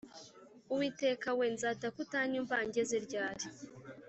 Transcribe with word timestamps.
uwiteka 0.73 1.27
we, 1.37 1.45
nzataka 1.55 1.97
utanyumva 2.05 2.55
ngeze 2.67 2.97
ryari’ 3.05 3.45